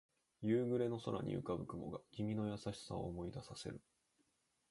[0.41, 3.79] 夕暮れの空に浮かぶ雲が君の優しさを思い出させる